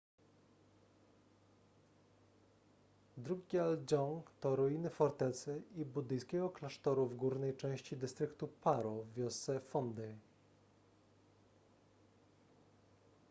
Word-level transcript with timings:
drukgyal 3.25 3.75
dzong 3.91 4.31
to 4.45 4.53
ruiny 4.55 4.89
fortecy 4.89 5.55
i 5.75 5.85
buddyjskiego 5.85 6.49
klasztoru 6.49 7.05
w 7.07 7.15
górnej 7.15 7.55
części 7.57 7.97
dystryktu 7.97 8.47
paro 8.47 8.91
w 8.91 9.13
wiosce 9.13 9.59
phondey 9.59 10.15